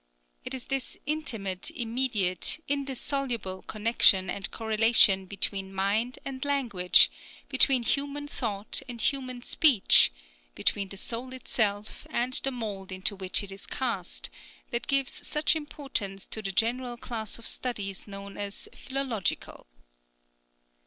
[0.43, 7.11] It is this intimate, immediate, indissoluble connection and correlation between mind and language,
[7.49, 10.11] between human thought and human speech,
[10.55, 14.31] between the soul itself and the mould into which it is cast,
[14.71, 19.67] that gives such importance to the general class of studies known as philological.